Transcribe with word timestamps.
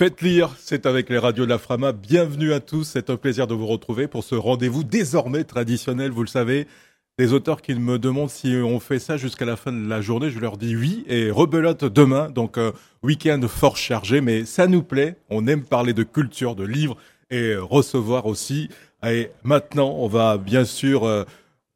Faites 0.00 0.22
lire, 0.22 0.56
c'est 0.58 0.86
avec 0.86 1.10
les 1.10 1.18
radios 1.18 1.44
de 1.44 1.50
la 1.50 1.58
Frama. 1.58 1.92
Bienvenue 1.92 2.54
à 2.54 2.60
tous, 2.60 2.84
c'est 2.84 3.10
un 3.10 3.18
plaisir 3.18 3.46
de 3.46 3.52
vous 3.52 3.66
retrouver 3.66 4.08
pour 4.08 4.24
ce 4.24 4.34
rendez-vous 4.34 4.82
désormais 4.82 5.44
traditionnel, 5.44 6.10
vous 6.10 6.22
le 6.22 6.26
savez. 6.26 6.66
Des 7.18 7.34
auteurs 7.34 7.60
qui 7.60 7.74
me 7.74 7.98
demandent 7.98 8.30
si 8.30 8.56
on 8.64 8.80
fait 8.80 8.98
ça 8.98 9.18
jusqu'à 9.18 9.44
la 9.44 9.56
fin 9.56 9.72
de 9.72 9.86
la 9.86 10.00
journée, 10.00 10.30
je 10.30 10.38
leur 10.38 10.56
dis 10.56 10.74
oui 10.74 11.04
et 11.06 11.30
rebelote 11.30 11.84
demain, 11.84 12.30
donc 12.30 12.56
euh, 12.56 12.72
week-end 13.02 13.42
fort 13.46 13.76
chargé, 13.76 14.22
mais 14.22 14.46
ça 14.46 14.66
nous 14.68 14.82
plaît, 14.82 15.16
on 15.28 15.46
aime 15.46 15.64
parler 15.64 15.92
de 15.92 16.02
culture, 16.02 16.56
de 16.56 16.64
livres 16.64 16.96
et 17.30 17.56
recevoir 17.56 18.24
aussi. 18.24 18.70
Et 19.06 19.28
maintenant, 19.42 19.96
on 19.98 20.08
va 20.08 20.38
bien 20.38 20.64
sûr 20.64 21.04
euh, 21.04 21.24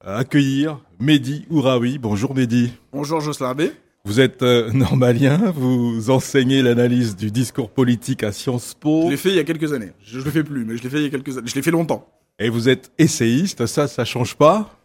accueillir 0.02 0.80
Mehdi 0.98 1.44
Ouraoui. 1.50 1.98
Bonjour 1.98 2.34
Mehdi. 2.34 2.72
Bonjour 2.90 3.20
Jocelyn 3.20 3.54
B. 3.54 3.64
Vous 4.06 4.20
êtes 4.20 4.42
euh, 4.42 4.70
normalien, 4.74 5.38
vous 5.56 6.10
enseignez 6.10 6.60
l'analyse 6.60 7.16
du 7.16 7.30
discours 7.30 7.70
politique 7.70 8.22
à 8.22 8.32
Sciences 8.32 8.74
Po. 8.74 9.04
Je 9.06 9.10
l'ai 9.12 9.16
fait 9.16 9.30
il 9.30 9.36
y 9.36 9.38
a 9.38 9.44
quelques 9.44 9.72
années. 9.72 9.92
Je, 10.04 10.18
ne 10.18 10.24
le 10.24 10.30
fais 10.30 10.44
plus, 10.44 10.66
mais 10.66 10.76
je 10.76 10.82
l'ai 10.82 10.90
fait 10.90 10.98
il 10.98 11.04
y 11.04 11.06
a 11.06 11.10
quelques 11.10 11.38
années. 11.38 11.48
Je 11.48 11.54
l'ai 11.54 11.62
fait 11.62 11.70
longtemps. 11.70 12.06
Et 12.38 12.50
vous 12.50 12.68
êtes 12.68 12.92
essayiste, 12.98 13.64
ça, 13.64 13.88
ça 13.88 14.04
change 14.04 14.34
pas? 14.34 14.78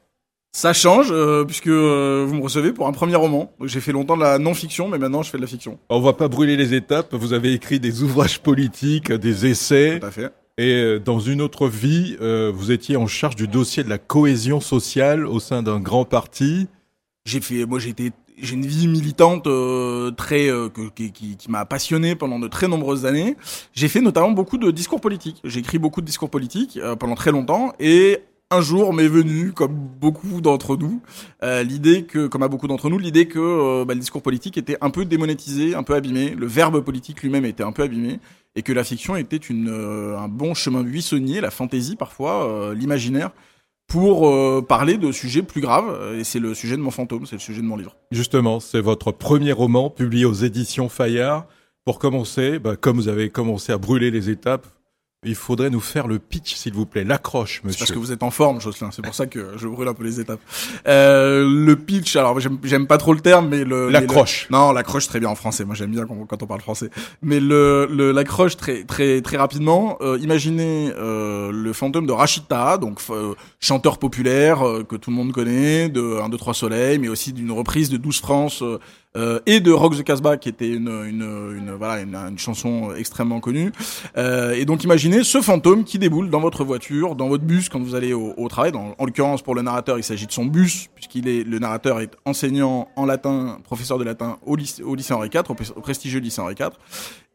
Ça 0.54 0.72
change, 0.72 1.10
euh, 1.12 1.44
puisque 1.44 1.68
euh, 1.68 2.26
vous 2.28 2.36
me 2.36 2.42
recevez 2.42 2.72
pour 2.72 2.88
un 2.88 2.94
premier 2.94 3.16
roman. 3.16 3.52
J'ai 3.66 3.82
fait 3.82 3.92
longtemps 3.92 4.16
de 4.16 4.24
la 4.24 4.40
non-fiction, 4.40 4.88
mais 4.88 4.98
maintenant 4.98 5.22
je 5.22 5.30
fais 5.30 5.38
de 5.38 5.44
la 5.44 5.50
fiction. 5.50 5.78
On 5.90 6.00
va 6.00 6.14
pas 6.14 6.30
brûler 6.30 6.56
les 6.56 6.74
étapes. 6.74 7.14
Vous 7.14 7.34
avez 7.34 7.52
écrit 7.52 7.82
des 7.82 8.04
ouvrages 8.04 8.40
politiques, 8.40 9.12
des 9.12 9.46
essais. 9.48 10.00
Tout 10.00 10.08
à 10.08 10.12
fait. 10.12 10.32
Et 10.58 11.00
dans 11.04 11.20
une 11.20 11.42
autre 11.42 11.68
vie, 11.70 12.18
vous 12.20 12.72
étiez 12.72 12.98
en 12.98 13.08
charge 13.08 13.38
du 13.38 13.48
dossier 13.48 13.82
de 13.84 13.90
la 13.90 13.98
cohésion 13.98 14.60
sociale 14.60 15.26
au 15.26 15.40
sein 15.40 15.64
d'un 15.64 15.80
grand 15.80 16.04
parti. 16.04 16.68
J'ai 17.26 17.40
fait, 17.40 17.66
moi 17.66 17.80
j'ai 17.80 17.90
été 17.90 18.12
j'ai 18.42 18.56
une 18.56 18.66
vie 18.66 18.88
militante 18.88 19.48
euh, 19.48 20.12
très 20.12 20.50
euh, 20.50 20.70
qui, 20.96 21.38
m'a 21.48 21.66
passionné 21.66 22.16
pendant 22.16 22.40
de 22.40 22.48
très 22.48 22.68
nombreuses 22.68 23.06
années. 23.06 23.36
J'ai 23.74 23.88
fait 23.88 24.02
notamment 24.02 24.32
beaucoup 24.32 24.58
de 24.58 24.72
discours 24.72 25.02
politiques. 25.02 25.42
J'ai 25.44 25.60
écrit 25.60 25.80
beaucoup 25.80 26.02
de 26.02 26.06
discours 26.06 26.30
politiques 26.30 26.78
euh, 26.78 26.96
pendant 26.96 27.16
très 27.16 27.32
longtemps 27.32 27.74
et 27.80 28.20
un 28.52 28.62
jour 28.62 28.94
m'est 28.94 29.08
venu, 29.08 29.52
comme 29.52 29.74
beaucoup 29.74 30.42
d'entre 30.42 30.76
nous, 30.76 31.04
l'idée 31.44 32.06
que, 32.06 32.26
comme 32.26 32.42
à 32.42 32.48
beaucoup 32.48 32.68
d'entre 32.68 32.90
nous, 32.90 32.98
l'idée 32.98 33.28
que 33.28 33.84
bah, 33.84 33.94
le 33.94 34.00
discours 34.00 34.24
politique 34.24 34.58
était 34.58 34.76
un 34.82 34.90
peu 34.90 35.06
démonétisé, 35.06 35.76
un 35.76 35.84
peu 35.84 35.94
abîmé, 35.94 36.34
le 36.36 36.48
verbe 36.48 36.84
politique 36.84 37.22
lui-même 37.22 37.46
était 37.46 37.62
un 37.62 37.72
peu 37.72 37.84
abîmé, 37.84 38.20
et 38.56 38.64
que 38.64 38.74
la 38.74 38.84
fiction 38.84 39.16
était 39.16 39.38
une, 39.38 39.70
un 39.70 40.28
bon 40.28 40.56
chemin 40.56 40.82
buissonnier, 40.82 41.42
la 41.42 41.52
fantaisie 41.52 41.96
parfois, 41.96 42.74
l'imaginaire, 42.74 43.30
pour 43.90 44.30
euh, 44.30 44.64
parler 44.66 44.98
de 44.98 45.12
sujets 45.12 45.42
plus 45.42 45.60
graves, 45.60 46.16
et 46.18 46.24
c'est 46.24 46.40
le 46.40 46.54
sujet 46.54 46.78
de 46.78 46.82
mon 46.82 46.92
fantôme, 46.92 47.26
c'est 47.26 47.36
le 47.36 47.42
sujet 47.42 47.62
de 47.62 47.66
mon 47.66 47.76
livre. 47.76 47.98
Justement, 48.12 48.62
c'est 48.62 48.80
votre 48.80 49.12
premier 49.12 49.52
roman 49.52 49.90
publié 49.90 50.24
aux 50.24 50.34
éditions 50.34 50.88
Fayard. 50.88 51.46
Pour 51.86 51.98
commencer, 51.98 52.60
bah, 52.60 52.76
comme 52.76 52.98
vous 52.98 53.08
avez 53.08 53.30
commencé 53.32 53.72
à 53.72 53.80
brûler 53.80 54.12
les 54.12 54.30
étapes, 54.30 54.68
il 55.26 55.36
faudrait 55.36 55.70
nous 55.70 55.82
faire 55.82 56.08
le 56.08 56.18
pitch, 56.18 56.56
s'il 56.56 56.74
vous 56.74 56.86
plaît, 56.86 57.04
l'accroche, 57.04 57.62
monsieur. 57.66 57.80
Parce 57.80 57.92
que 57.92 57.98
vous 57.98 58.14
êtes 58.14 58.24
en 58.24 58.32
forme, 58.32 58.62
Jocelyn. 58.62 58.90
C'est 58.92 59.02
pour 59.02 59.14
ça 59.14 59.28
que 59.28 59.58
je 59.58 59.68
brûle 59.68 59.90
un 59.90 59.94
peu 59.94 60.06
les 60.06 60.22
étapes. 60.22 60.40
Euh, 60.88 61.46
le 61.46 61.76
pitch, 61.76 62.16
alors 62.16 62.40
j'aime 62.40 62.88
pas 62.88 62.98
trop 62.98 63.14
le 63.14 63.20
terme, 63.20 63.50
mais 63.50 63.66
le 63.66 63.90
l'accroche. 63.90 64.48
Non, 64.50 64.72
l'accroche 64.72 65.08
très 65.08 65.20
bien 65.20 65.28
en 65.28 65.36
français. 65.36 65.66
Moi, 65.66 65.76
j'aime 65.76 65.92
bien 65.92 66.06
quand, 66.06 66.42
on 66.42 66.46
parle 66.46 66.62
français. 66.62 66.90
Mais 67.22 67.42
le, 67.42 67.86
le 67.92 68.14
l'accroche 68.14 68.56
très 68.56 68.86
très 68.86 69.22
très 69.22 69.36
rapidement. 69.36 69.98
Euh, 70.00 70.18
imaginez 70.22 70.94
euh, 70.98 71.52
le 71.52 71.74
fantôme 71.74 72.06
de 72.06 72.14
Rachita, 72.14 72.78
donc 72.78 73.02
euh, 73.10 73.36
chanteur 73.60 73.98
populaire 73.98 74.66
euh, 74.66 74.86
que 74.86 74.96
tout 74.96 75.10
le 75.10 75.18
monde 75.18 75.34
connaît, 75.34 75.90
de 75.90 76.20
1, 76.22 76.30
2, 76.30 76.38
3 76.38 76.54
Soleil, 76.54 76.98
mais 76.98 77.10
aussi 77.10 77.34
d'une 77.34 77.52
reprise 77.52 77.90
de 77.90 77.98
12 77.98 78.22
France 78.22 78.64
euh, 79.18 79.40
et 79.48 79.60
de 79.60 79.72
Rock 79.72 79.98
the 79.98 80.04
Casbah 80.04 80.38
qui 80.38 80.50
était 80.50 80.70
une 80.70 80.88
une, 80.88 81.56
une 81.58 81.72
voilà 81.72 82.02
une, 82.02 82.16
une, 82.16 82.38
chanson 82.38 82.94
extrêmement 82.96 83.40
connue. 83.40 83.72
Euh, 84.18 84.54
et 84.54 84.66
donc 84.66 84.84
imaginez 84.84 85.24
ce 85.24 85.42
fantôme 85.42 85.84
qui 85.84 85.98
déboule 85.98 86.30
dans 86.30 86.40
votre 86.40 86.64
voiture 86.64 87.16
dans 87.16 87.28
votre 87.28 87.44
bus 87.44 87.70
quand 87.70 87.80
vous 87.80 87.96
allez 87.96 88.14
au, 88.14 88.36
au 88.38 88.48
travail. 88.50 88.72
En 88.76 89.06
l'occurrence 89.06 89.42
pour 89.42 89.56
le 89.56 89.64
narrateur 89.64 89.98
il 89.98 90.04
s'agit 90.04 90.28
de 90.28 90.32
son 90.32 90.46
bus 90.46 90.90
puisqu'il 90.94 91.28
est 91.28 91.44
le 91.44 91.58
narrateur 91.58 92.02
est 92.02 92.16
enseignant 92.26 92.88
en 92.96 93.06
latin 93.06 93.60
professeur 93.64 93.98
de 93.98 94.04
latin 94.04 94.38
au 94.46 94.56
lycée, 94.56 94.84
au 94.84 94.94
lycée 94.94 95.14
Henri 95.14 95.30
IV 95.34 95.42
au, 95.50 95.82
prestigieux 95.82 96.20
lycée 96.20 96.42
Henri 96.42 96.54
IV 96.60 96.70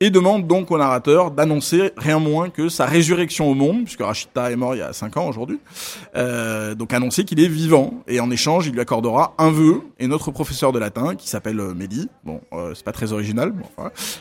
et 0.01 0.11
demande 0.11 0.47
donc 0.47 0.71
au 0.71 0.79
narrateur 0.79 1.31
d'annoncer 1.31 1.93
rien 1.97 2.19
moins 2.19 2.51
que 2.51 2.69
sa 2.69 2.87
résurrection 2.87 3.51
au 3.51 3.55
monde 3.55 3.85
puisque 3.85 4.03
Rachita 4.03 4.51
est 4.51 4.57
mort 4.57 4.75
il 4.75 4.79
y 4.79 4.83
a 4.83 4.93
5 4.93 5.17
ans 5.17 5.29
aujourd'hui 5.29 5.61
euh, 6.17 6.75
donc 6.75 6.93
annoncer 6.93 7.25
qu'il 7.25 7.41
est 7.41 7.49
vivant 7.49 8.03
et 8.09 8.21
en 8.21 8.31
échange 8.31 8.67
il 8.67 8.73
lui 8.73 8.81
accordera 8.81 9.35
un 9.39 9.51
vœu 9.51 9.83
et 9.99 10.07
notre 10.07 10.31
professeur 10.31 10.73
de 10.73 10.79
latin 10.79 11.15
qui 11.15 11.29
s'appelle 11.29 11.59
euh, 11.61 11.75
Mehdi. 11.75 12.09
Bon, 12.25 12.41
euh, 12.53 12.73
c'est 12.75 12.85
pas 12.85 12.93
très 12.93 13.13
original, 13.13 13.53
bon, 13.53 13.67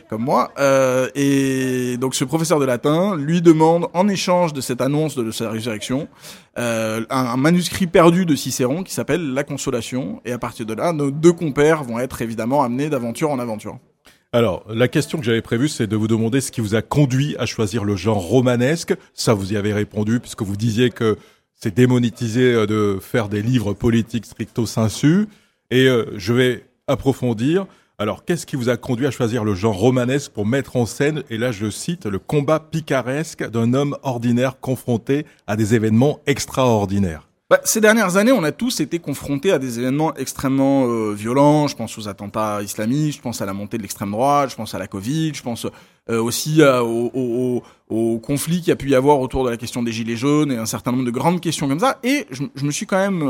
comme 0.10 0.24
moi. 0.24 0.52
Euh, 0.60 1.10
et 1.16 1.98
donc 1.98 2.16
ce 2.16 2.24
professeur 2.24 2.60
de 2.60 2.66
latin 2.66 3.16
lui 3.16 3.42
demande, 3.42 3.88
en 3.94 4.08
échange 4.08 4.54
de 4.54 4.62
cette 4.62 4.82
annonce 4.82 5.16
de, 5.16 5.32
sa 5.32 5.50
résurrection, 5.50 6.08
un, 6.56 7.04
un, 7.10 7.38
manuscrit 7.38 7.88
perdu 7.88 8.26
de 8.26 8.36
Cicéron 8.36 8.84
qui 8.84 8.94
s'appelle 8.94 9.34
La 9.34 9.44
Consolation. 9.44 10.22
Et 10.26 10.32
à 10.32 10.38
partir 10.38 10.66
de 10.66 10.74
là, 10.74 10.94
nos 10.94 11.12
deux 11.12 11.34
compères 11.34 11.84
vont 11.84 12.00
être 12.00 12.22
évidemment 12.22 12.64
amenés 12.64 12.90
d'aventure 12.90 13.32
en 13.32 13.40
aventure. 13.40 13.78
Alors, 14.36 14.66
la 14.68 14.88
question 14.88 15.20
que 15.20 15.24
j'avais 15.24 15.44
prévue, 15.44 15.68
c'est 15.70 15.86
de 15.86 15.96
vous 15.96 16.08
demander 16.08 16.42
ce 16.42 16.52
qui 16.52 16.60
vous 16.60 16.74
a 16.74 16.82
conduit 16.82 17.36
à 17.38 17.46
choisir 17.46 17.84
le 17.84 17.96
genre 17.96 18.18
romanesque. 18.18 18.96
Ça, 19.14 19.36
vous 19.36 19.54
y 19.54 19.58
avez 19.58 19.74
répondu, 19.74 20.20
puisque 20.20 20.42
vous 20.42 20.58
disiez 20.58 20.90
que 20.90 21.18
c'est 21.54 21.76
démonétisé 21.76 22.66
de 22.66 22.98
faire 23.00 23.30
des 23.30 23.44
livres 23.44 23.74
politiques 23.74 24.26
stricto 24.26 24.66
sensu. 24.66 25.28
Et 25.70 25.88
je 26.16 26.34
vais 26.34 26.66
approfondir. 26.88 27.68
Alors, 28.00 28.26
qu'est-ce 28.26 28.48
qui 28.48 28.56
vous 28.56 28.70
a 28.70 28.76
conduit 28.76 29.06
à 29.06 29.12
choisir 29.12 29.44
le 29.44 29.54
genre 29.54 29.78
romanesque 29.78 30.32
pour 30.32 30.48
mettre 30.48 30.78
en 30.78 30.88
scène, 30.88 31.22
et 31.30 31.38
là 31.38 31.52
je 31.52 31.70
cite, 31.70 32.08
le 32.08 32.18
combat 32.18 32.60
picaresque 32.60 33.48
d'un 33.48 33.76
homme 33.76 33.96
ordinaire 34.02 34.60
confronté 34.60 35.28
à 35.46 35.56
des 35.56 35.76
événements 35.76 36.20
extraordinaires? 36.26 37.30
Bah, 37.54 37.60
ces 37.66 37.82
dernières 37.82 38.18
années, 38.18 38.32
on 38.32 38.44
a 38.44 38.52
tous 38.52 38.80
été 38.80 38.98
confrontés 38.98 39.52
à 39.52 39.60
des 39.60 39.78
événements 39.78 40.16
extrêmement 40.16 40.88
euh, 40.88 41.14
violents. 41.14 41.68
Je 41.68 41.76
pense 41.76 41.96
aux 42.00 42.08
attentats 42.08 42.64
islamistes, 42.64 43.20
je 43.20 43.22
pense 43.22 43.44
à 43.44 43.46
la 43.46 43.54
montée 43.54 43.78
de 43.78 43.84
l'extrême 43.84 44.10
droite, 44.10 44.50
je 44.50 44.56
pense 44.56 44.74
à 44.74 44.80
la 44.80 44.88
Covid, 44.88 45.36
je 45.36 45.44
pense 45.44 45.68
euh, 46.10 46.20
aussi 46.20 46.64
euh, 46.64 46.82
au, 46.82 47.62
au, 47.92 48.18
conflit 48.18 48.58
qu'il 48.58 48.70
y 48.70 48.72
a 48.72 48.76
pu 48.76 48.90
y 48.90 48.96
avoir 48.96 49.20
autour 49.20 49.46
de 49.46 49.52
la 49.52 49.58
question 49.58 49.84
des 49.84 49.92
gilets 49.92 50.16
jaunes 50.16 50.52
et 50.52 50.58
un 50.58 50.66
certain 50.66 50.94
nombre 50.94 51.06
de 51.06 51.12
grandes 51.12 51.42
questions 51.42 51.68
comme 51.68 51.80
ça. 51.80 52.00
Et 52.02 52.26
je, 52.32 52.42
je 52.56 52.66
me 52.66 52.72
suis 52.72 52.88
quand 52.88 52.98
même 52.98 53.22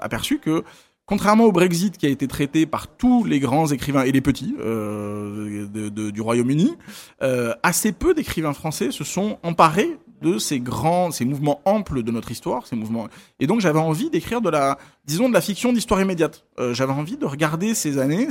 aperçu 0.00 0.38
que 0.38 0.62
Contrairement 1.10 1.46
au 1.46 1.50
Brexit 1.50 1.98
qui 1.98 2.06
a 2.06 2.08
été 2.08 2.28
traité 2.28 2.66
par 2.66 2.86
tous 2.86 3.24
les 3.24 3.40
grands 3.40 3.66
écrivains 3.66 4.04
et 4.04 4.12
les 4.12 4.20
petits 4.20 4.54
euh, 4.60 5.66
du 6.12 6.20
Royaume-Uni, 6.20 6.76
euh, 7.20 7.52
assez 7.64 7.90
peu 7.90 8.14
d'écrivains 8.14 8.52
français 8.52 8.92
se 8.92 9.02
sont 9.02 9.40
emparés 9.42 9.98
de 10.22 10.38
ces 10.38 10.60
grands, 10.60 11.10
ces 11.10 11.24
mouvements 11.24 11.62
amples 11.64 12.04
de 12.04 12.12
notre 12.12 12.30
histoire, 12.30 12.64
ces 12.68 12.76
mouvements. 12.76 13.08
Et 13.40 13.48
donc 13.48 13.60
j'avais 13.60 13.80
envie 13.80 14.08
d'écrire 14.08 14.40
de 14.40 14.50
la, 14.50 14.78
disons 15.04 15.28
de 15.28 15.34
la 15.34 15.40
fiction 15.40 15.72
d'histoire 15.72 16.00
immédiate. 16.00 16.44
Euh, 16.60 16.74
j'avais 16.74 16.92
envie 16.92 17.16
de 17.16 17.26
regarder 17.26 17.74
ces 17.74 17.98
années, 17.98 18.28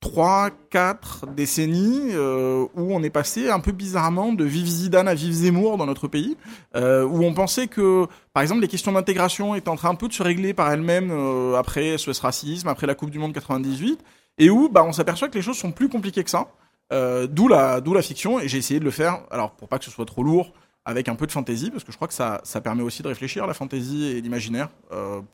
trois, 0.00 0.48
quatre 0.70 1.26
décennies 1.26 2.10
euh, 2.12 2.66
où 2.74 2.94
on 2.94 3.02
est 3.02 3.10
passé 3.10 3.50
un 3.50 3.60
peu 3.60 3.70
bizarrement 3.70 4.32
de 4.32 4.44
vive 4.44 4.66
Zidane 4.66 5.06
à 5.06 5.14
vive 5.14 5.32
Zemmour 5.32 5.76
dans 5.76 5.86
notre 5.86 6.08
pays, 6.08 6.36
euh, 6.74 7.04
où 7.04 7.22
on 7.22 7.34
pensait 7.34 7.68
que, 7.68 8.06
par 8.32 8.42
exemple, 8.42 8.62
les 8.62 8.68
questions 8.68 8.92
d'intégration 8.92 9.54
étaient 9.54 9.68
en 9.68 9.76
train 9.76 9.90
un 9.90 9.94
peu 9.94 10.08
de 10.08 10.14
se 10.14 10.22
régler 10.22 10.54
par 10.54 10.72
elles-mêmes 10.72 11.10
euh, 11.10 11.54
après 11.56 11.98
ce 11.98 12.18
Racisme, 12.18 12.68
après 12.68 12.86
la 12.86 12.94
Coupe 12.94 13.10
du 13.10 13.18
Monde 13.18 13.34
98, 13.34 14.00
et 14.38 14.48
où 14.48 14.70
bah, 14.70 14.82
on 14.84 14.92
s'aperçoit 14.92 15.28
que 15.28 15.36
les 15.36 15.42
choses 15.42 15.58
sont 15.58 15.72
plus 15.72 15.90
compliquées 15.90 16.24
que 16.24 16.30
ça, 16.30 16.48
d'où 16.90 17.48
la, 17.48 18.02
fiction, 18.02 18.40
et 18.40 18.48
j'ai 18.48 18.58
essayé 18.58 18.80
de 18.80 18.84
le 18.84 18.90
faire, 18.90 19.20
alors 19.30 19.52
pour 19.52 19.68
pas 19.68 19.78
que 19.78 19.84
ce 19.84 19.90
soit 19.90 20.06
trop 20.06 20.22
lourd, 20.22 20.52
avec 20.86 21.08
un 21.08 21.14
peu 21.14 21.26
de 21.26 21.32
fantaisie, 21.32 21.70
parce 21.70 21.84
que 21.84 21.92
je 21.92 21.96
crois 21.96 22.08
que 22.08 22.14
ça, 22.14 22.40
ça 22.42 22.62
permet 22.62 22.82
aussi 22.82 23.02
de 23.02 23.08
réfléchir 23.08 23.44
à 23.44 23.46
la 23.46 23.54
fantaisie 23.54 24.06
et 24.06 24.20
l'imaginaire, 24.22 24.70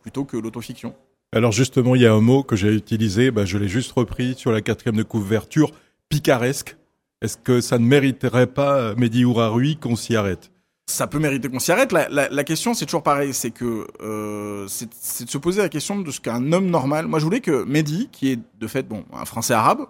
plutôt 0.02 0.24
que 0.24 0.36
l'autofiction. 0.36 0.92
Alors 1.32 1.52
justement, 1.52 1.94
il 1.94 2.02
y 2.02 2.06
a 2.06 2.12
un 2.12 2.20
mot 2.20 2.42
que 2.42 2.56
j'ai 2.56 2.72
utilisé, 2.72 3.30
bah, 3.30 3.44
je 3.44 3.58
l'ai 3.58 3.68
juste 3.68 3.92
repris 3.92 4.34
sur 4.36 4.52
la 4.52 4.60
quatrième 4.60 4.96
de 4.96 5.02
couverture, 5.02 5.72
picaresque. 6.08 6.76
Est-ce 7.22 7.36
que 7.36 7.60
ça 7.60 7.78
ne 7.78 7.86
mériterait 7.86 8.46
pas, 8.46 8.94
Mehdi 8.94 9.24
Ourarui, 9.24 9.76
qu'on 9.76 9.96
s'y 9.96 10.16
arrête? 10.16 10.50
Ça 10.88 11.08
peut 11.08 11.18
mériter 11.18 11.48
qu'on 11.48 11.58
s'y 11.58 11.72
arrête. 11.72 11.92
La 11.92 12.44
question, 12.44 12.72
c'est 12.72 12.84
toujours 12.84 13.02
pareil, 13.02 13.34
c'est 13.34 13.50
que 13.50 13.86
euh, 14.00 14.66
c'est 14.68 15.24
de 15.24 15.30
se 15.30 15.38
poser 15.38 15.60
la 15.60 15.68
question 15.68 15.98
de 15.98 16.10
ce 16.12 16.20
qu'un 16.20 16.52
homme 16.52 16.70
normal. 16.70 17.08
Moi, 17.08 17.18
je 17.18 17.24
voulais 17.24 17.40
que 17.40 17.64
Mehdi, 17.64 18.08
qui 18.12 18.30
est 18.30 18.38
de 18.58 18.66
fait 18.68 18.84
bon 18.84 19.04
un 19.12 19.24
Français 19.24 19.54
arabe, 19.54 19.86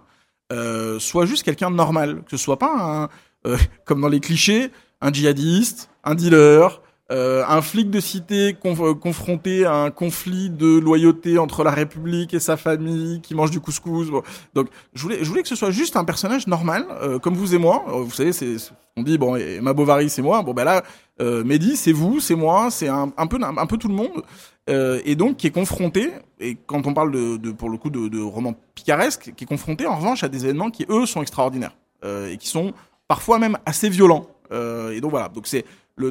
euh, 0.51 0.97
soit 0.97 1.25
juste 1.25 1.43
quelqu'un 1.43 1.69
de 1.69 1.75
normal, 1.75 2.23
que 2.23 2.31
ce 2.31 2.37
soit 2.37 2.57
pas 2.57 2.71
un, 2.71 3.09
euh, 3.49 3.57
comme 3.85 4.01
dans 4.01 4.07
les 4.07 4.19
clichés, 4.19 4.71
un 5.01 5.13
djihadiste, 5.13 5.89
un 6.03 6.15
dealer, 6.15 6.81
euh, 7.09 7.45
un 7.47 7.61
flic 7.61 7.89
de 7.89 8.01
cité 8.01 8.57
euh, 8.65 8.93
confronté 8.93 9.63
à 9.63 9.75
un 9.75 9.91
conflit 9.91 10.49
de 10.49 10.77
loyauté 10.77 11.37
entre 11.37 11.63
la 11.63 11.71
République 11.71 12.33
et 12.33 12.39
sa 12.41 12.57
famille 12.57 13.21
qui 13.21 13.33
mange 13.33 13.49
du 13.49 13.61
couscous. 13.61 14.09
Donc 14.53 14.67
je 14.93 15.03
voulais, 15.03 15.41
que 15.41 15.47
ce 15.47 15.55
soit 15.55 15.71
juste 15.71 15.95
un 15.95 16.03
personnage 16.03 16.47
normal, 16.47 16.85
euh, 17.01 17.17
comme 17.17 17.35
vous 17.35 17.55
et 17.55 17.57
moi. 17.59 17.85
Vous 17.87 18.11
savez, 18.11 18.31
on 18.97 19.03
dit 19.03 19.17
bon, 19.17 19.37
et 19.37 19.61
Bovary 19.61 20.09
c'est 20.09 20.21
moi. 20.21 20.41
Bon 20.43 20.53
ben 20.53 20.65
là, 20.65 20.83
Mehdi 21.19 21.77
c'est 21.77 21.93
vous, 21.93 22.19
c'est 22.19 22.35
moi, 22.35 22.69
c'est 22.71 22.89
un, 22.89 23.07
peu 23.07 23.77
tout 23.77 23.87
le 23.87 23.95
monde. 23.95 24.23
et 24.67 25.15
donc 25.15 25.37
qui 25.37 25.47
est 25.47 25.51
confronté 25.51 26.11
et 26.41 26.57
quand 26.65 26.87
on 26.87 26.93
parle 26.93 27.11
de, 27.11 27.51
pour 27.51 27.69
le 27.69 27.77
coup 27.77 27.89
de, 27.89 28.09
de 28.09 28.19
romans 28.19 28.55
picaresques, 28.75 29.31
qui 29.37 29.45
est 29.45 29.47
confronté 29.47 29.87
en 29.87 29.95
revanche 29.95 30.23
à 30.23 30.27
des 30.27 30.43
événements 30.43 30.71
qui 30.71 30.85
eux 30.89 31.05
sont 31.05 31.21
extraordinaires 31.21 31.77
et 32.03 32.35
qui 32.35 32.49
sont 32.49 32.73
parfois 33.07 33.39
même 33.39 33.57
assez 33.65 33.87
violents. 33.87 34.27
Et 34.51 34.99
donc 34.99 35.11
voilà, 35.11 35.29
donc 35.29 35.47
c'est 35.47 35.63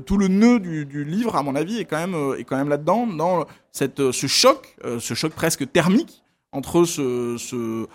tout 0.05 0.19
le 0.19 0.29
nœud 0.29 0.61
du, 0.61 1.05
livre, 1.05 1.37
à 1.37 1.43
mon 1.43 1.55
avis, 1.55 1.79
est 1.79 1.85
quand 1.85 1.99
même, 1.99 2.15
euh, 2.15 2.65
là-dedans, 2.65 3.07
dans 3.07 3.41
euh, 3.41 4.13
ce 4.13 4.27
choc, 4.27 4.77
ce 4.99 5.15
choc 5.15 5.33
presque 5.33 5.71
thermique 5.71 6.23
entre 6.53 6.85
ce, 6.85 7.87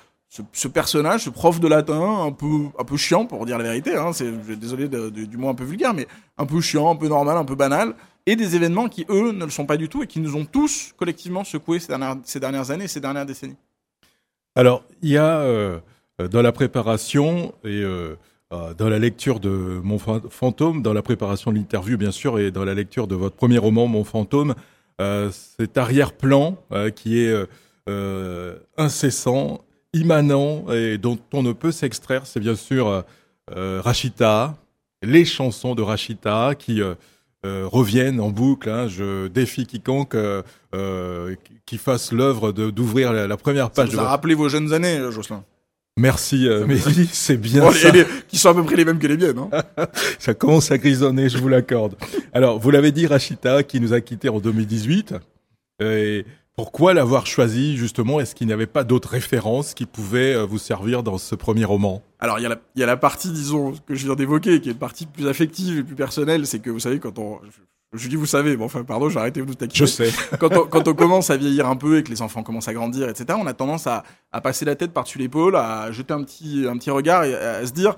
personnage, 0.67 1.25
ce 1.25 1.29
prof 1.29 1.59
de 1.59 1.67
latin, 1.67 2.25
un 2.25 2.31
peu, 2.31 2.97
chiant 2.97 3.25
pour 3.25 3.45
dire 3.45 3.57
la 3.57 3.65
vérité. 3.65 3.95
Hein, 3.95 4.13
c'est 4.13 4.31
désolé 4.57 4.87
du 4.87 5.37
mot 5.37 5.49
un 5.49 5.55
peu 5.55 5.63
vulgaire, 5.63 5.93
mais 5.93 6.07
un 6.37 6.45
peu 6.45 6.61
chiant, 6.61 6.89
un 6.89 6.95
peu 6.95 7.07
normal, 7.07 7.37
un 7.37 7.45
peu 7.45 7.55
banal, 7.55 7.95
et 8.25 8.35
des 8.35 8.55
événements 8.55 8.87
qui 8.87 9.05
eux 9.09 9.31
ne 9.31 9.45
le 9.45 9.51
sont 9.51 9.65
pas 9.65 9.77
du 9.77 9.89
tout 9.89 10.03
et 10.03 10.07
qui 10.07 10.19
nous 10.19 10.35
ont 10.35 10.45
tous 10.45 10.93
collectivement 10.97 11.43
secoués 11.43 11.79
ces 11.79 11.87
dernières, 12.39 12.71
années, 12.71 12.87
ces 12.87 12.99
dernières 12.99 13.25
décennies. 13.25 13.57
Alors, 14.55 14.83
il 15.01 15.09
y 15.09 15.17
a 15.17 15.43
euh, 16.21 16.27
dans 16.27 16.41
la 16.41 16.51
préparation 16.51 17.53
et 17.63 17.81
euh, 17.81 17.83
euh, 17.83 18.15
dans 18.51 18.89
la 18.89 18.99
lecture 18.99 19.39
de 19.39 19.79
Mon 19.83 19.97
fantôme, 19.97 20.81
dans 20.81 20.93
la 20.93 21.01
préparation 21.01 21.51
de 21.51 21.57
l'interview 21.57 21.97
bien 21.97 22.11
sûr, 22.11 22.37
et 22.37 22.51
dans 22.51 22.65
la 22.65 22.73
lecture 22.73 23.07
de 23.07 23.15
votre 23.15 23.35
premier 23.35 23.57
roman 23.57 23.87
Mon 23.87 24.03
fantôme, 24.03 24.55
cet 24.99 25.77
arrière-plan 25.77 26.57
qui 26.95 27.19
est 27.19 27.33
incessant, 28.77 29.61
immanent 29.93 30.65
et 30.69 30.97
dont 30.97 31.17
on 31.31 31.43
ne 31.43 31.53
peut 31.53 31.71
s'extraire, 31.71 32.25
c'est 32.25 32.41
bien 32.41 32.55
sûr 32.55 33.05
Rachita, 33.49 34.57
les 35.01 35.23
chansons 35.23 35.73
de 35.73 35.81
Rachita 35.81 36.53
qui 36.55 36.81
euh, 37.43 37.67
reviennent 37.71 38.21
en 38.21 38.29
boucle. 38.29 38.69
Hein. 38.69 38.87
Je 38.87 39.27
défie 39.27 39.65
quiconque 39.65 40.13
euh, 40.13 40.43
euh 40.75 41.35
qui 41.65 41.79
fasse 41.79 42.11
l'œuvre 42.11 42.51
d'ouvrir 42.51 43.13
la, 43.13 43.25
la, 43.25 43.37
première 43.37 43.71
page. 43.71 43.89
Ça 43.89 43.95
vous 43.95 43.99
a 43.99 44.09
rappelé 44.09 44.35
vos 44.35 44.47
jeunes 44.47 44.73
années, 44.73 44.99
euh, 44.99 45.09
Jocelyn? 45.09 45.43
Merci, 45.97 46.47
euh, 46.47 46.65
Mehdi, 46.65 47.07
c'est 47.11 47.37
bien 47.37 47.61
bon, 47.61 47.71
ça. 47.71 47.91
qui 48.27 48.37
sont 48.37 48.49
à 48.49 48.53
peu 48.53 48.63
près 48.63 48.75
les 48.75 48.85
mêmes 48.85 48.97
que 48.97 49.07
les 49.07 49.17
miennes. 49.17 49.39
Hein 49.39 49.85
ça 50.19 50.33
commence 50.33 50.71
à 50.71 50.77
grisonner, 50.77 51.27
je 51.27 51.37
vous 51.37 51.49
l'accorde. 51.49 51.95
Alors, 52.33 52.59
vous 52.59 52.71
l'avez 52.71 52.91
dit, 52.91 53.07
Rachita, 53.07 53.63
qui 53.63 53.81
nous 53.81 53.93
a 53.93 53.99
quittés 53.99 54.29
en 54.29 54.39
2018. 54.39 55.15
Et 55.83 56.25
pourquoi 56.55 56.93
l'avoir 56.93 57.27
choisi 57.27 57.75
justement? 57.75 58.19
Est-ce 58.19 58.35
qu'il 58.35 58.47
n'y 58.47 58.53
avait 58.53 58.67
pas 58.67 58.83
d'autres 58.83 59.09
références 59.09 59.73
qui 59.73 59.85
pouvaient 59.85 60.33
euh, 60.33 60.45
vous 60.45 60.59
servir 60.59 61.03
dans 61.03 61.17
ce 61.17 61.35
premier 61.35 61.65
roman? 61.65 62.01
Alors 62.19 62.39
il 62.39 62.43
y, 62.43 62.45
a 62.45 62.49
la, 62.49 62.61
y 62.75 62.83
a 62.83 62.85
la 62.85 62.97
partie, 62.97 63.29
disons, 63.29 63.73
que 63.85 63.95
je 63.95 64.05
viens 64.05 64.15
d'évoquer, 64.15 64.61
qui 64.61 64.69
est 64.69 64.73
une 64.73 64.77
partie 64.77 65.05
plus 65.05 65.27
affective 65.27 65.79
et 65.79 65.83
plus 65.83 65.95
personnelle, 65.95 66.47
c'est 66.47 66.59
que 66.59 66.69
vous 66.69 66.79
savez, 66.79 66.99
quand 66.99 67.19
on... 67.19 67.39
Je, 67.43 67.61
dis 68.07 68.15
vous 68.15 68.25
savez, 68.25 68.55
bon 68.55 68.65
enfin 68.65 68.83
pardon, 68.83 69.09
j'ai 69.09 69.19
arrêté 69.19 69.41
de 69.41 69.45
vous 69.45 69.55
taquiner. 69.55 69.85
Je 69.85 69.91
sais. 69.91 70.11
quand, 70.39 70.55
on, 70.55 70.65
quand 70.65 70.87
on 70.87 70.93
commence 70.93 71.29
à 71.29 71.37
vieillir 71.37 71.67
un 71.67 71.75
peu 71.75 71.97
et 71.97 72.03
que 72.03 72.09
les 72.09 72.21
enfants 72.21 72.41
commencent 72.41 72.69
à 72.69 72.73
grandir, 72.73 73.09
etc., 73.09 73.37
on 73.41 73.47
a 73.47 73.53
tendance 73.53 73.85
à, 73.87 74.03
à 74.31 74.39
passer 74.39 74.63
la 74.63 74.75
tête 74.75 74.93
par-dessus 74.93 75.19
l'épaule, 75.19 75.57
à 75.57 75.91
jeter 75.91 76.13
un 76.13 76.23
petit, 76.23 76.65
un 76.69 76.77
petit 76.77 76.89
regard 76.89 77.25
et 77.25 77.35
à, 77.35 77.65
se 77.65 77.73
dire, 77.73 77.97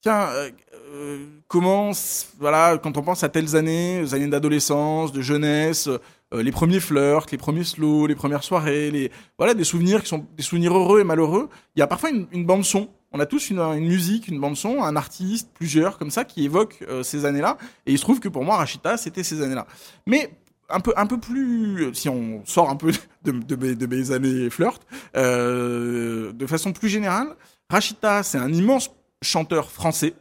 tiens, 0.00 0.28
euh, 0.30 0.50
euh, 0.92 1.24
comment, 1.46 1.92
voilà, 2.40 2.76
quand 2.78 2.96
on 2.96 3.02
pense 3.02 3.22
à 3.22 3.28
telles 3.28 3.54
années, 3.54 4.02
aux 4.02 4.14
années 4.14 4.26
d'adolescence, 4.26 5.12
de 5.12 5.22
jeunesse, 5.22 5.88
euh, 6.32 6.42
les 6.42 6.52
premiers 6.52 6.80
flirts, 6.80 7.26
les 7.30 7.38
premiers 7.38 7.64
slows, 7.64 8.08
les 8.08 8.16
premières 8.16 8.42
soirées, 8.42 8.90
les 8.90 9.12
voilà 9.38 9.54
des 9.54 9.64
souvenirs 9.64 10.02
qui 10.02 10.08
sont 10.08 10.26
des 10.36 10.42
souvenirs 10.42 10.76
heureux 10.76 11.00
et 11.00 11.04
malheureux. 11.04 11.48
Il 11.76 11.80
y 11.80 11.82
a 11.82 11.86
parfois 11.86 12.10
une, 12.10 12.26
une 12.32 12.46
bande 12.46 12.64
son. 12.64 12.88
On 13.12 13.18
a 13.18 13.26
tous 13.26 13.50
une, 13.50 13.60
musique, 13.80 14.28
une 14.28 14.40
bande 14.40 14.56
son, 14.56 14.82
un 14.82 14.94
artiste, 14.94 15.50
plusieurs 15.52 15.98
comme 15.98 16.10
ça 16.10 16.24
qui 16.24 16.44
évoquent 16.44 16.84
euh, 16.88 17.02
ces 17.02 17.24
années-là. 17.24 17.58
Et 17.86 17.92
il 17.92 17.98
se 17.98 18.02
trouve 18.02 18.20
que 18.20 18.28
pour 18.28 18.44
moi, 18.44 18.56
Rachita, 18.56 18.96
c'était 18.96 19.24
ces 19.24 19.42
années-là. 19.42 19.66
Mais 20.06 20.30
un 20.68 20.78
peu 20.78 20.92
un 20.96 21.06
peu 21.06 21.18
plus, 21.18 21.92
si 21.94 22.08
on 22.08 22.44
sort 22.46 22.70
un 22.70 22.76
peu 22.76 22.92
de, 23.24 23.86
mes, 23.86 24.12
années 24.12 24.48
flirt, 24.48 24.86
euh, 25.16 26.32
de 26.32 26.46
façon 26.46 26.72
plus 26.72 26.88
générale, 26.88 27.34
Rachita, 27.68 28.22
c'est 28.22 28.38
un 28.38 28.52
immense 28.52 28.90
chanteur 29.22 29.70
français. 29.70 30.14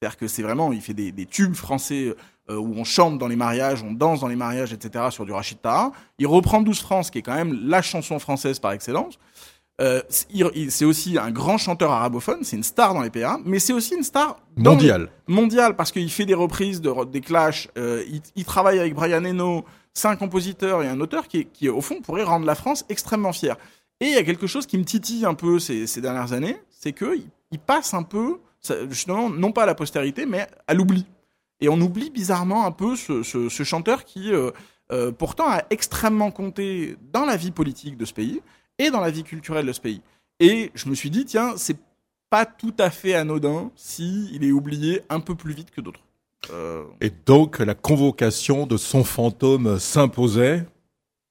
C'est-à-dire 0.00 0.16
que 0.16 0.26
c'est 0.26 0.42
vraiment, 0.42 0.72
il 0.72 0.80
fait 0.80 0.94
des, 0.94 1.26
tubes 1.26 1.54
français 1.54 2.12
euh, 2.50 2.56
où 2.56 2.74
on 2.76 2.82
chante 2.82 3.18
dans 3.18 3.28
les 3.28 3.36
mariages, 3.36 3.84
on 3.84 3.92
danse 3.92 4.20
dans 4.20 4.26
les 4.26 4.36
mariages, 4.36 4.72
etc. 4.72 5.06
sur 5.10 5.24
du 5.24 5.30
Rachid 5.30 5.60
Taha. 5.62 5.92
Il 6.18 6.26
reprend 6.26 6.60
12 6.60 6.80
France, 6.80 7.10
qui 7.10 7.18
est 7.18 7.22
quand 7.22 7.36
même 7.36 7.68
la 7.68 7.82
chanson 7.82 8.18
française 8.18 8.58
par 8.58 8.72
excellence. 8.72 9.18
Euh, 9.80 10.02
c'est 10.10 10.84
aussi 10.84 11.18
un 11.18 11.30
grand 11.30 11.56
chanteur 11.56 11.90
arabophone, 11.90 12.40
c'est 12.42 12.56
une 12.56 12.62
star 12.62 12.92
dans 12.94 13.02
les 13.02 13.10
PA, 13.10 13.38
mais 13.44 13.58
c'est 13.58 13.72
aussi 13.72 13.94
une 13.94 14.02
star 14.02 14.38
mondiale. 14.56 15.08
Mondiale 15.26 15.74
parce 15.76 15.90
qu'il 15.90 16.10
fait 16.10 16.26
des 16.26 16.34
reprises 16.34 16.80
de, 16.80 17.04
des 17.06 17.20
Clash. 17.20 17.68
Euh, 17.78 18.04
il, 18.06 18.20
il, 18.36 18.44
travaille 18.44 18.78
avec 18.78 18.94
Brian 18.94 19.24
Eno, 19.24 19.64
c'est 19.94 20.08
un 20.08 20.16
compositeur 20.16 20.82
et 20.82 20.88
un 20.88 21.00
auteur 21.00 21.26
qui, 21.26 21.46
qui, 21.46 21.68
au 21.68 21.80
fond, 21.80 22.00
pourrait 22.00 22.22
rendre 22.22 22.44
la 22.44 22.54
France 22.54 22.84
extrêmement 22.90 23.32
fière. 23.32 23.56
Et 24.00 24.06
il 24.06 24.12
y 24.12 24.18
a 24.18 24.24
quelque 24.24 24.46
chose 24.46 24.66
qui 24.66 24.76
me 24.76 24.84
titille 24.84 25.24
un 25.24 25.34
peu 25.34 25.58
ces, 25.58 25.86
ces 25.86 26.00
dernières 26.00 26.32
années, 26.32 26.56
c'est 26.70 26.92
que 26.92 27.16
il, 27.50 27.58
passe 27.58 27.94
un 27.94 28.02
peu, 28.02 28.40
justement, 28.88 29.30
non 29.30 29.52
pas 29.52 29.64
à 29.64 29.66
la 29.66 29.74
postérité, 29.74 30.26
mais 30.26 30.46
à 30.66 30.74
l'oubli. 30.74 31.06
Et 31.60 31.68
on 31.68 31.80
oublie 31.80 32.10
bizarrement 32.10 32.66
un 32.66 32.72
peu 32.72 32.96
ce, 32.96 33.22
ce, 33.22 33.48
ce 33.48 33.62
chanteur 33.62 34.04
qui, 34.04 34.32
euh, 34.32 35.12
pourtant, 35.12 35.48
a 35.48 35.62
extrêmement 35.70 36.30
compté 36.30 36.96
dans 37.12 37.24
la 37.24 37.36
vie 37.36 37.50
politique 37.52 37.96
de 37.96 38.04
ce 38.04 38.12
pays 38.12 38.40
et 38.82 38.90
dans 38.90 39.00
la 39.00 39.10
vie 39.10 39.24
culturelle 39.24 39.66
de 39.66 39.72
ce 39.72 39.80
pays. 39.80 40.02
Et 40.40 40.70
je 40.74 40.88
me 40.88 40.94
suis 40.94 41.10
dit, 41.10 41.24
tiens, 41.24 41.54
c'est 41.56 41.76
pas 42.30 42.46
tout 42.46 42.74
à 42.78 42.90
fait 42.90 43.14
anodin 43.14 43.70
si 43.76 44.28
il 44.32 44.44
est 44.44 44.52
oublié 44.52 45.02
un 45.08 45.20
peu 45.20 45.34
plus 45.34 45.54
vite 45.54 45.70
que 45.70 45.80
d'autres. 45.80 46.00
Euh... 46.50 46.84
Et 47.00 47.12
donc, 47.26 47.58
la 47.58 47.74
convocation 47.74 48.66
de 48.66 48.76
son 48.76 49.04
fantôme 49.04 49.78
s'imposait. 49.78 50.66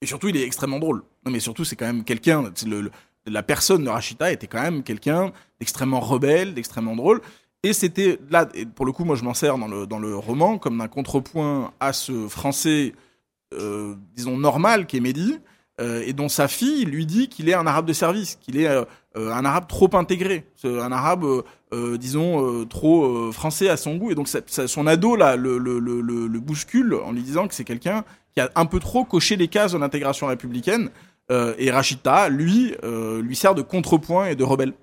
Et 0.01 0.05
surtout, 0.05 0.29
il 0.29 0.37
est 0.37 0.43
extrêmement 0.43 0.79
drôle. 0.79 1.03
Non, 1.25 1.31
mais 1.31 1.39
surtout, 1.39 1.65
c'est 1.65 1.75
quand 1.75 1.85
même 1.85 2.03
quelqu'un. 2.03 2.51
Le, 2.65 2.91
la 3.25 3.43
personne 3.43 3.83
de 3.83 3.89
Rachita 3.89 4.31
était 4.31 4.47
quand 4.47 4.61
même 4.61 4.83
quelqu'un 4.83 5.31
d'extrêmement 5.59 5.99
rebelle, 5.99 6.53
d'extrêmement 6.53 6.95
drôle. 6.95 7.21
Et 7.63 7.73
c'était 7.73 8.19
là, 8.29 8.47
et 8.55 8.65
pour 8.65 8.85
le 8.85 8.91
coup, 8.91 9.03
moi 9.03 9.15
je 9.15 9.23
m'en 9.23 9.35
sers 9.35 9.57
dans 9.57 9.67
le, 9.67 9.85
dans 9.85 9.99
le 9.99 10.15
roman 10.15 10.57
comme 10.57 10.79
d'un 10.79 10.87
contrepoint 10.87 11.71
à 11.79 11.93
ce 11.93 12.27
français, 12.27 12.93
euh, 13.53 13.95
disons, 14.15 14.37
normal 14.37 14.87
qui 14.87 14.97
est 14.97 14.99
Mehdi, 14.99 15.37
et 15.79 16.13
dont 16.13 16.29
sa 16.29 16.47
fille 16.47 16.85
lui 16.85 17.05
dit 17.05 17.27
qu'il 17.27 17.49
est 17.49 17.53
un 17.53 17.65
arabe 17.65 17.85
de 17.85 17.93
service, 17.93 18.37
qu'il 18.41 18.59
est 18.59 18.67
euh, 18.67 18.83
euh 19.17 19.31
un 19.31 19.45
arabe 19.45 19.67
trop 19.67 19.89
intégré, 19.93 20.45
un 20.63 20.91
arabe, 20.91 21.23
euh, 21.23 21.41
euh, 21.73 21.97
disons, 21.97 22.65
trop 22.65 23.31
français 23.31 23.69
à 23.69 23.77
son 23.77 23.95
goût. 23.95 24.11
Et 24.11 24.15
donc 24.15 24.27
son 24.47 24.87
ado 24.87 25.15
là 25.15 25.35
le, 25.35 25.57
le, 25.57 25.79
le, 25.79 26.01
le, 26.01 26.39
bouscule 26.39 26.93
en 26.93 27.11
lui 27.11 27.23
disant 27.23 27.47
que 27.47 27.55
c'est 27.55 27.63
quelqu'un 27.63 28.03
qui 28.33 28.41
a 28.41 28.49
un 28.55 28.65
peu 28.65 28.79
trop 28.79 29.05
coché 29.05 29.35
les 29.35 29.47
cases 29.47 29.73
de 29.73 29.77
l'intégration 29.77 30.27
républicaine. 30.27 30.89
et 31.29 31.71
Rachida, 31.71 32.29
lui, 32.29 32.75
lui 33.21 33.35
sert 33.35 33.55
de 33.55 33.61
contrepoint 33.61 34.27
et 34.27 34.35
de 34.35 34.43
rebelle. 34.43 34.73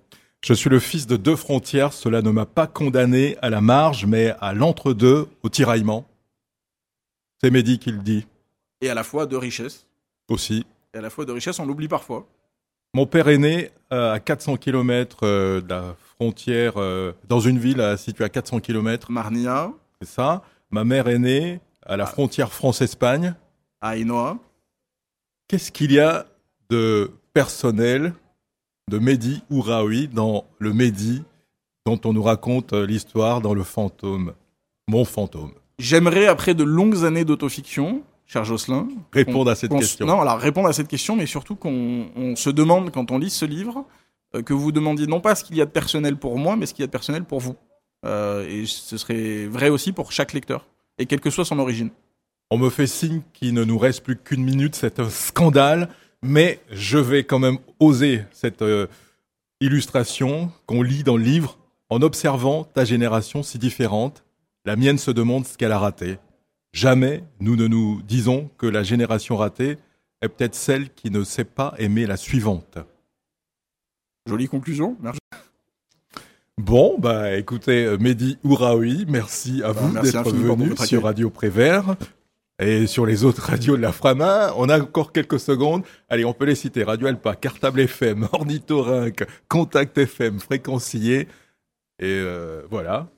Je 0.45 0.55
suis 0.55 0.71
le 0.71 0.79
fils 0.79 1.07
de 1.07 1.17
deux 1.17 1.37
frontières, 1.37 1.93
cela 1.93 2.23
ne 2.23 2.31
m'a 2.31 2.47
pas 2.47 2.67
condamné 2.67 3.37
à 3.43 3.51
la 3.51 3.61
marge, 3.61 4.07
mais 4.07 4.35
à 4.41 4.55
l'entre-deux, 4.55 5.27
au 5.43 5.49
tiraillement. 5.49 6.07
C'est 7.41 7.51
Mehdi 7.51 7.79
qui 7.79 7.91
le 7.91 7.99
dit. 7.99 8.27
Et 8.81 8.89
à 8.89 8.95
la 8.95 9.03
fois 9.03 9.27
de 9.27 9.37
richesse. 9.37 9.87
Aussi. 10.29 10.65
Et 10.95 10.99
à 10.99 11.01
la 11.01 11.11
fois 11.11 11.25
de 11.25 11.33
richesse, 11.33 11.59
on 11.59 11.67
l'oublie 11.67 11.89
parfois. 11.89 12.27
Mon 12.95 13.07
père 13.07 13.29
est 13.29 13.39
né 13.39 13.71
euh, 13.93 14.13
à 14.13 14.21
400 14.21 14.57
km 14.57 15.19
euh, 15.23 15.61
de 15.61 15.69
la 15.69 15.95
frontière, 16.17 16.75
euh, 16.77 17.13
dans 17.29 17.41
une 17.41 17.59
ville 17.59 17.97
située 17.99 18.25
à 18.25 18.29
400 18.29 18.61
km. 18.61 19.11
Marnia. 19.11 19.73
C'est 20.01 20.09
ça. 20.09 20.43
Ma 20.71 20.85
mère 20.85 21.09
est 21.09 21.19
née 21.19 21.61
à 21.85 21.97
la 21.97 22.05
ah. 22.05 22.07
frontière 22.07 22.53
France-Espagne. 22.53 23.35
À 23.81 23.97
Ainoa. 23.97 24.39
Qu'est-ce 25.49 25.71
qu'il 25.71 25.93
y 25.93 26.01
a 26.01 26.27
de 26.71 27.11
personnel 27.33 28.15
de 28.91 28.99
Mehdi 28.99 29.43
Ouraoui 29.51 30.09
dans 30.09 30.45
le 30.59 30.73
Mehdi 30.73 31.23
dont 31.87 32.01
on 32.05 32.13
nous 32.13 32.23
raconte 32.23 32.73
l'histoire 32.73 33.41
dans 33.41 33.55
le 33.55 33.63
fantôme, 33.63 34.35
mon 34.89 35.05
fantôme? 35.05 35.53
J'aimerais, 35.79 36.27
après 36.27 36.55
de 36.55 36.65
longues 36.65 37.05
années 37.05 37.25
d'autofiction, 37.25 38.03
cher 38.29 38.45
Jocelyn, 38.45 38.87
répondre 39.13 39.51
à 39.51 39.57
cette 39.57 39.73
question. 39.73 40.07
Non, 40.07 40.21
alors 40.21 40.39
répondre 40.39 40.69
à 40.69 40.73
cette 40.73 40.87
question, 40.87 41.17
mais 41.17 41.27
surtout 41.27 41.57
qu'on 41.57 42.35
se 42.37 42.51
demande 42.51 42.93
quand 42.93 43.11
on 43.11 43.19
lit 43.19 43.31
ce 43.31 43.45
livre, 43.45 43.85
euh, 44.37 44.43
que 44.43 44.53
vous 44.53 44.71
demandiez 44.71 45.09
non 45.09 45.21
pas 45.21 45.35
ce 45.35 45.43
qu'il 45.43 45.57
y 45.57 45.61
a 45.61 45.65
de 45.65 45.71
personnel 45.71 46.17
pour 46.17 46.39
moi, 46.39 46.55
mais 46.55 46.67
ce 46.67 46.75
qu'il 46.75 46.83
y 46.83 46.85
a 46.85 46.87
de 46.87 46.93
personnel 46.93 47.25
pour 47.25 47.41
vous. 47.41 47.57
Euh, 48.07 48.47
et 48.49 48.67
ce 48.67 48.97
serait 48.97 49.47
vrai 49.47 49.71
aussi 49.71 49.91
pour 49.91 50.13
chaque 50.13 50.33
lecteur, 50.33 50.67
et 50.99 51.07
quelle 51.07 51.21
que 51.21 51.31
soit 51.31 51.45
son 51.45 51.59
origine. 51.59 51.91
On 52.51 52.59
me 52.59 52.71
fait 52.71 52.87
signe 52.87 53.23
qu'il 53.33 53.55
ne 53.55 53.65
nous 53.65 53.79
reste 53.79 54.05
plus 54.05 54.17
qu'une 54.17 54.45
minute, 54.45 54.77
c'est 54.77 55.01
un 55.01 55.11
scandale 55.11 55.89
mais 56.23 56.61
je 56.71 56.99
vais 56.99 57.25
quand 57.25 57.39
même 57.39 57.59
oser 57.79 58.25
cette 58.33 58.63
euh, 58.63 58.87
illustration 59.61 60.51
qu'on 60.67 60.83
lit 60.83 61.03
dans 61.03 61.17
le 61.17 61.23
livre 61.23 61.59
en 61.91 62.03
observant 62.03 62.65
ta 62.65 62.85
génération 62.85 63.43
si 63.43 63.59
différente. 63.59 64.25
La 64.65 64.77
mienne 64.77 64.99
se 64.99 65.11
demande 65.11 65.47
ce 65.47 65.57
qu'elle 65.57 65.73
a 65.73 65.79
raté. 65.79 66.19
Jamais 66.73 67.25
nous 67.41 67.57
ne 67.57 67.67
nous 67.67 68.03
disons 68.03 68.51
que 68.59 68.67
la 68.67 68.83
génération 68.83 69.37
ratée 69.37 69.79
est 70.21 70.29
peut-être 70.29 70.55
celle 70.55 70.91
qui 70.91 71.11
ne 71.11 71.25
sait 71.25 71.45
pas 71.45 71.75
aimer 71.79 72.07
la 72.07 72.17
suivante. 72.17 72.79
Jolie 74.27 74.49
conclusion, 74.49 74.97
merci. 75.01 75.21
Bon, 76.59 76.99
bah 76.99 77.37
écoutez, 77.37 77.85
euh, 77.85 77.99
Mehdi 77.99 78.37
Ouraoui, 78.43 79.07
merci 79.09 79.63
à 79.63 79.73
bah, 79.73 79.81
vous 79.81 80.01
d'être 80.01 80.31
venu 80.31 80.77
sur 80.77 81.05
Radio 81.05 81.31
Prévert. 81.31 81.97
Et 82.61 82.89
sur 82.89 83.07
les 83.07 83.23
autres 83.23 83.43
radios 83.43 83.77
de 83.77 83.83
la 83.83 83.93
Frama, 83.93 84.53
on 84.57 84.69
a 84.69 84.81
encore 84.81 85.13
quelques 85.13 85.39
secondes. 85.39 85.85
Allez, 86.09 86.25
on 86.25 86.33
peut 86.33 86.45
les 86.45 86.57
citer. 86.57 86.83
Radio 86.83 87.07
Alpa, 87.07 87.37
Cartable 87.37 87.79
FM, 87.81 88.29
Ornithorynque, 88.33 89.25
Contact 89.49 89.97
FM, 89.97 90.41
Fréquencier. 90.41 91.29
Et 92.01 92.07
euh, 92.07 92.63
voilà. 92.69 93.09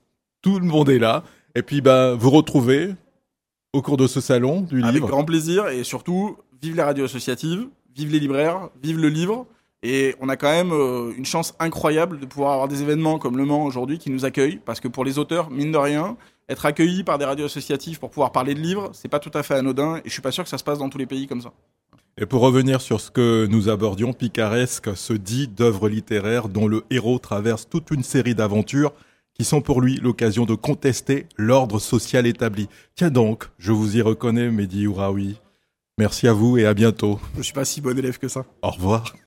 Tout 0.43 0.59
le 0.59 0.67
monde 0.67 0.91
est 0.91 0.99
là. 0.99 1.25
Et 1.55 1.63
puis, 1.63 1.81
bah, 1.81 2.15
vous 2.15 2.31
retrouvez 2.31 2.95
au 3.73 3.83
cours 3.83 3.97
de 3.97 4.07
ce 4.07 4.21
salon 4.21 4.63
du 4.63 4.83
Avec 4.83 4.95
livre. 4.95 5.09
grand 5.09 5.25
plaisir 5.25 5.69
et 5.69 5.85
surtout, 5.85 6.37
vive 6.63 6.77
les 6.77 6.83
radios 6.83 7.05
associatives, 7.05 7.67
vive 7.95 8.11
les 8.11 8.21
libraires, 8.21 8.69
vive 8.83 8.99
le 8.99 9.09
livre. 9.09 9.47
Et 9.83 10.15
on 10.21 10.29
a 10.29 10.37
quand 10.37 10.51
même 10.51 10.73
euh, 10.73 11.13
une 11.17 11.25
chance 11.25 11.55
incroyable 11.59 12.21
de 12.21 12.27
pouvoir 12.27 12.53
avoir 12.53 12.69
des 12.69 12.83
événements 12.83 13.19
comme 13.19 13.39
Le 13.39 13.47
Mans 13.47 13.65
aujourd'hui 13.65 13.99
qui 13.99 14.11
nous 14.11 14.27
accueillent. 14.27 14.61
Parce 14.65 14.79
que 14.79 14.89
pour 14.89 15.05
les 15.05 15.19
auteurs, 15.19 15.51
mine 15.51 15.73
de 15.73 15.79
rien, 15.79 16.19
être 16.51 16.67
accueillis 16.67 17.03
par 17.03 17.17
des 17.17 17.25
radios 17.25 17.47
associatives 17.47 17.99
pour 17.99 18.11
pouvoir 18.11 18.31
parler 18.33 18.55
de 18.55 18.61
livres, 18.61 18.91
c'est 18.93 19.09
pas 19.09 19.21
tout 19.21 19.31
à 19.33 19.43
fait 19.43 19.55
anodin. 19.55 19.97
Et 19.99 20.03
je 20.05 20.11
suis 20.11 20.21
pas 20.21 20.33
sûr 20.33 20.45
que 20.45 20.51
ça 20.51 20.59
se 20.59 20.65
passe 20.65 20.79
dans 20.79 20.91
tous 20.91 20.99
les 20.99 21.07
pays 21.07 21.27
comme 21.27 21.41
ça. 21.41 21.53
Et 22.19 22.27
pour 22.27 22.43
revenir 22.43 22.83
sur 22.83 23.01
ce 23.01 23.11
que 23.11 23.47
nous 23.47 23.71
abordions, 23.71 24.13
Picaresque 24.13 24.95
se 24.95 25.15
dit 25.15 25.49
d'œuvres 25.49 25.89
littéraires 25.89 26.49
dont 26.51 26.69
le 26.69 26.85
héros 26.91 27.19
traverse 27.19 27.67
toute 27.67 27.91
une 27.91 28.03
série 28.03 28.35
d'aventures 28.35 28.93
qui 29.35 29.45
sont 29.45 29.61
pour 29.61 29.81
lui 29.81 29.97
l'occasion 29.97 30.45
de 30.45 30.55
contester 30.55 31.27
l'ordre 31.37 31.79
social 31.79 32.27
établi. 32.27 32.69
Tiens 32.95 33.11
donc, 33.11 33.45
je 33.59 33.73
vous 33.73 33.97
y 33.97 34.03
reconnais, 34.03 34.51
Mehdi 34.51 34.87
Ouraoui. 34.87 35.41
Merci 35.99 36.29
à 36.29 36.33
vous 36.33 36.57
et 36.57 36.67
à 36.67 36.75
bientôt. 36.75 37.21
Je 37.37 37.43
suis 37.43 37.53
pas 37.53 37.65
si 37.65 37.81
bon 37.81 37.99
élève 37.99 38.19
que 38.19 38.29
ça. 38.29 38.47
Au 38.63 38.71
revoir. 38.71 39.17